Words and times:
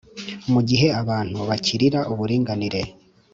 mugihe 0.53 0.87
abantu 1.01 1.37
bacyirira 1.49 1.99
uburinganire 2.11 2.81